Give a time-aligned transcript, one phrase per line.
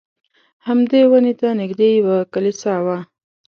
[0.67, 2.97] همدې ونې ته نږدې یوه کلیسا وه.